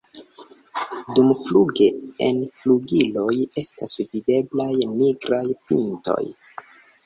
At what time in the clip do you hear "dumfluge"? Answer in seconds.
1.19-1.89